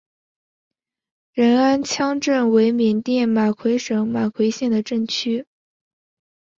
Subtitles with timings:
[1.31, 5.45] 仁安羌镇为缅甸马圭省马圭县的镇区。